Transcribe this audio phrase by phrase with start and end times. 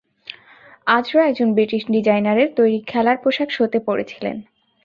[0.87, 4.37] আজরা একজন ব্রিটিশ ডিজাইনারের তৈরি খেলার পোশাক শোতে পরেছিলেন।